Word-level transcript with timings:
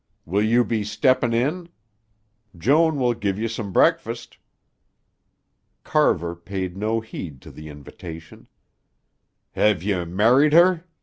Will 0.25 0.41
you 0.41 0.65
be 0.65 0.83
steppin' 0.83 1.31
in? 1.31 1.69
Joan 2.57 2.97
will 2.97 3.13
give 3.13 3.37
you 3.37 3.47
some 3.47 3.71
breakfast." 3.71 4.39
Carver 5.83 6.35
paid 6.35 6.75
no 6.75 7.01
heed 7.01 7.39
to 7.43 7.51
the 7.51 7.69
invitation. 7.69 8.47
"Hev 9.51 9.83
you 9.83 10.03
married 10.07 10.53
her?" 10.53 10.85